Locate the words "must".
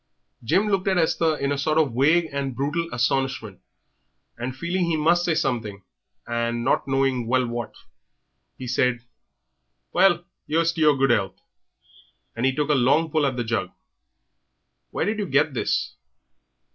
4.97-5.23